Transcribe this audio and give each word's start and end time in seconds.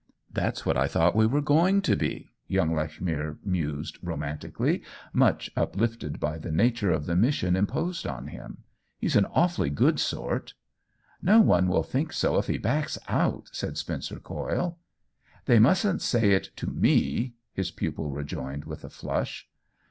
"That's 0.41 0.65
what 0.65 0.77
I 0.77 0.87
thought 0.87 1.15
we 1.15 1.27
were 1.27 1.43
going 1.43 1.83
to 1.83 1.95
be!" 1.95 2.31
young 2.47 2.73
Lechmere 2.73 3.37
mused, 3.45 3.99
romantically, 4.01 4.81
much 5.13 5.51
uplifted 5.55 6.19
by 6.19 6.39
the 6.39 6.51
nature 6.51 6.89
of 6.91 7.05
the 7.05 7.15
mission 7.15 7.55
imposed 7.55 8.07
on 8.07 8.25
him." 8.29 8.63
He's 8.99 9.15
an 9.15 9.27
awfully 9.27 9.69
good 9.69 9.99
sort."" 9.99 10.55
No 11.31 11.39
one 11.39 11.67
will 11.67 11.83
think 11.83 12.13
so 12.13 12.39
if 12.39 12.47
he 12.47 12.57
backs 12.57 12.97
out 13.09 13.33
1" 13.33 13.41
said 13.51 13.77
Spencer 13.77 14.19
Coyle. 14.19 14.79
"They 15.45 15.59
mustn't 15.59 16.01
say 16.01 16.31
it 16.31 16.49
to 16.55 16.65
meP^ 16.65 17.33
his 17.53 17.69
pupil 17.69 18.09
rejoined, 18.09 18.65
with 18.65 18.83
a 18.83 18.89
flush. 18.89 19.47